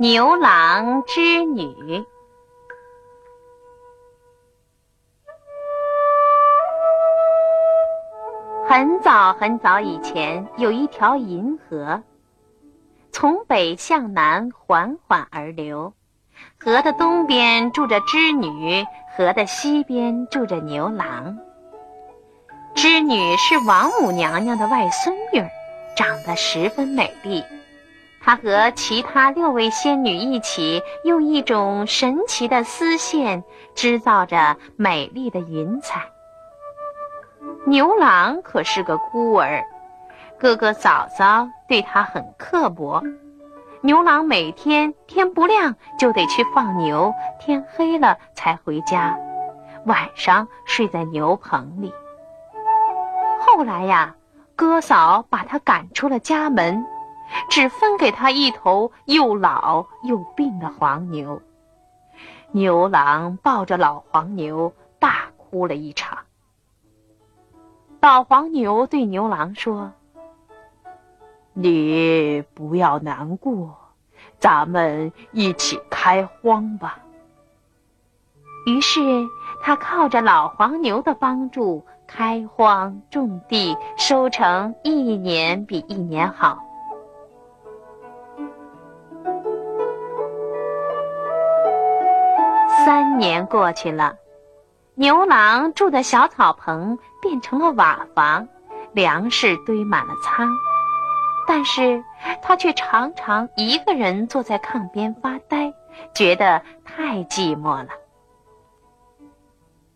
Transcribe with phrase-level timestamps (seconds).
[0.00, 2.04] 牛郎织女。
[8.66, 12.02] 很早很早以前，有一条银河，
[13.12, 15.94] 从北向南缓缓而流。
[16.58, 18.84] 河的东边住着织女，
[19.16, 21.38] 河的西边住着牛郎。
[22.74, 25.48] 织女是王母娘娘的外孙女，
[25.96, 27.44] 长得十分美丽。
[28.24, 36.00] 她和其他六位仙女一起，用一种神奇的丝线织造着美丽的云彩。
[37.66, 39.62] 牛郎可是个孤儿，
[40.38, 43.02] 哥哥嫂嫂对他很刻薄。
[43.82, 49.18] 牛郎每天天不亮就得去放牛，天黑了才回家，
[49.84, 51.92] 晚上睡在牛棚里。
[53.40, 54.14] 后来呀，
[54.56, 56.86] 哥嫂把他赶出了家门。
[57.48, 61.40] 只分给他一头又老又病的黄牛。
[62.52, 66.18] 牛郎抱着老黄牛大哭了一场。
[68.00, 69.92] 老黄牛对牛郎说
[71.54, 73.76] ：“你不要难过，
[74.38, 76.98] 咱们一起开荒吧。”
[78.66, 79.00] 于是
[79.62, 86.62] 他靠着老黄牛的帮助开荒种地，收成一年比一年好。
[92.84, 94.16] 三年过去了，
[94.94, 98.46] 牛郎住的小草棚变成了瓦房，
[98.92, 100.50] 粮食堆满了仓，
[101.46, 102.04] 但是
[102.42, 105.72] 他却常常一个人坐在炕边发呆，
[106.14, 107.88] 觉得太寂寞了。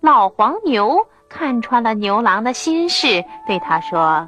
[0.00, 4.26] 老黄牛看穿了牛郎的心事，对他说：“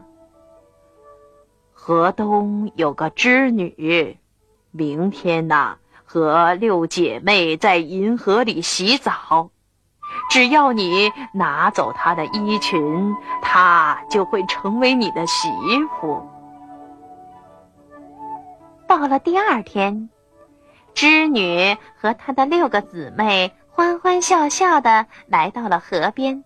[1.72, 4.18] 河东有个织女，
[4.70, 5.78] 明天呐。”
[6.12, 9.48] 和六姐妹在银河里洗澡，
[10.28, 15.48] 只要你拿走她的衣裙，她就会成为你的媳
[15.98, 16.22] 妇。
[18.86, 20.10] 到了第二天，
[20.92, 26.44] 织女和她的六个姊妹欢欢笑笑的来到了河边，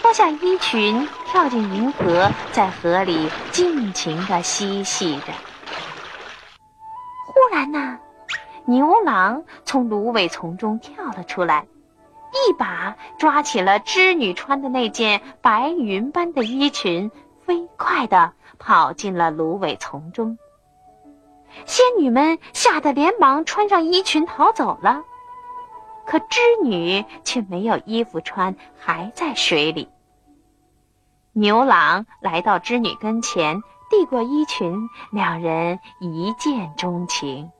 [0.00, 5.32] 脱下衣裙，跳进银河，在河里尽情的嬉戏着。
[7.26, 7.98] 忽然呢。
[8.64, 11.66] 牛郎从芦苇丛中跳了出来，
[12.32, 20.38] 一把抓起了织女穿的那件白云般的衣裙，飞快地跑进了芦苇丛中。
[21.66, 25.02] 仙女们吓得连忙穿上衣裙逃走了，
[26.06, 29.88] 可织女却没有衣服穿，还在水里。
[31.32, 37.50] 牛郎来到织女跟前，递过衣裙，两人一见钟情。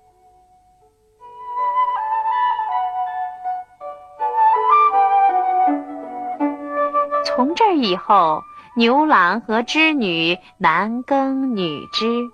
[7.35, 8.43] 从这以后，
[8.77, 12.31] 牛郎和织女男耕女织。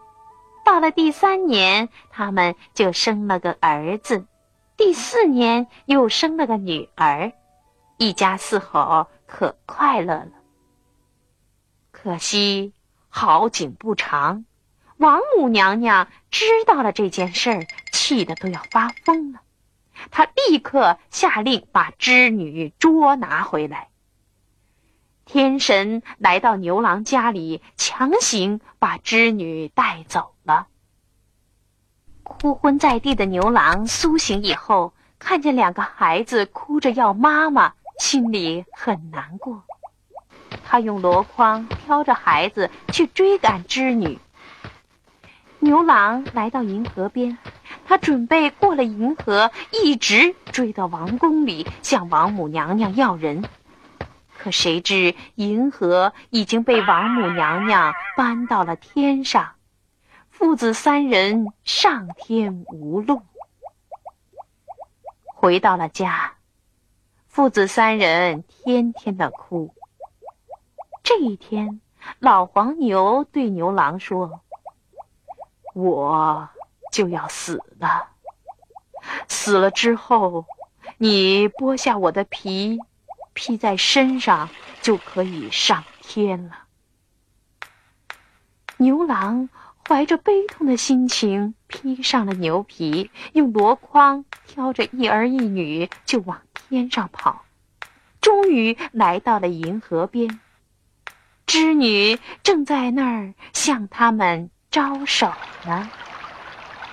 [0.64, 4.24] 到了第三年，他们就生了个儿子；
[4.76, 7.32] 第四年又生了个女儿，
[7.96, 10.32] 一家四口可快乐了。
[11.92, 12.72] 可惜
[13.08, 14.44] 好景不长，
[14.96, 19.40] 王母娘娘知道了这件事儿，气得都要发疯了。
[20.10, 23.88] 她立刻下令把织女捉拿回来。
[25.28, 30.68] 天神来到牛郎家里，强行把织女带走了。
[32.22, 39.64] 哭昏在地的牛郎苏醒以后，看见两个孩子哭着要妈妈，心里很难过。
[40.64, 44.18] 他用箩筐挑着孩子去追赶织女。
[45.58, 47.36] 牛郎来到银河边，
[47.84, 53.44] 他准备过了银河，一直追到王宫里，向王母娘娘要人。
[54.38, 59.56] 可谁知银河已经被王母娘娘搬到了天上，
[60.30, 63.22] 父子三人上天无路。
[65.24, 66.34] 回到了家，
[67.26, 69.74] 父子三人天天的哭。
[71.02, 71.80] 这一天，
[72.18, 74.40] 老黄牛对牛郎说
[75.74, 76.48] ：“我
[76.92, 78.08] 就要死了，
[79.28, 80.44] 死了之后，
[80.96, 82.78] 你剥下我的皮，
[83.38, 84.48] 披在身上，
[84.82, 86.64] 就可以上天了。”
[88.78, 89.48] 牛郎
[89.86, 97.44] 怀着悲痛的心情，披上了牛皮，用箩筐挑着一儿一女，就往天上跑。
[98.20, 100.40] 终于来到了银河边，
[101.46, 105.32] 织女正在那儿向他们招手
[105.64, 105.88] 呢。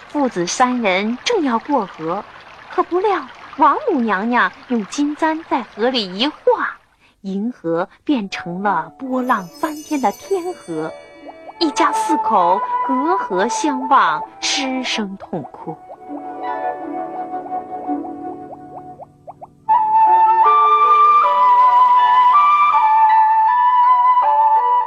[0.09, 2.23] 父子三人正要过河，
[2.69, 3.27] 可不料
[3.57, 6.77] 王母娘娘用金簪在河里一画，
[7.21, 10.91] 银河变成了波浪翻天的天河。
[11.59, 15.77] 一家四口隔河相望，失声痛哭。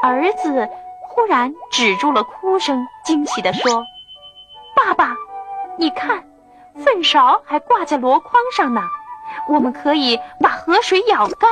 [0.03, 0.69] 儿子
[1.09, 3.83] 忽然止住了哭声，惊喜地说
[4.77, 5.15] ：“爸爸，
[5.79, 6.23] 你看，
[6.85, 8.83] 粪勺还挂在箩筐上呢，
[9.49, 11.51] 我们可以把河水舀干。”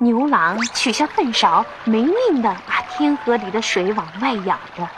[0.00, 4.88] 牛郎取下粪勺，没命的把天河里的水往外舀着。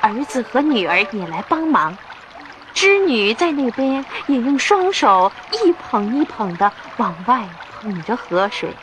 [0.00, 1.96] 儿子和女儿也来帮忙，
[2.72, 7.44] 织女在那边也用双手一捧一捧的往外
[7.80, 8.74] 捧着河水。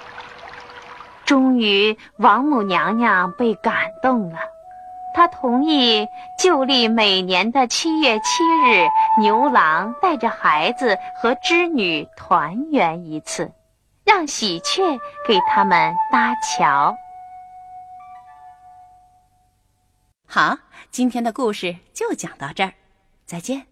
[1.25, 4.39] 终于，王母娘娘被感动了，
[5.17, 8.87] 他同意就立每年的七月七日，
[9.19, 13.51] 牛郎带着孩子和织女团圆一次。
[14.03, 16.95] 让喜鹊给他们搭桥。
[20.27, 20.55] 好，
[20.91, 22.71] 今天的故事就讲到这儿，
[23.25, 23.65] 再见。